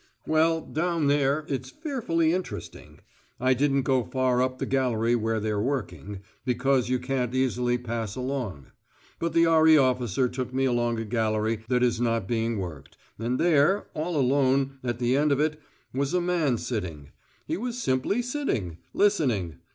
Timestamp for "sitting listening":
18.23-19.57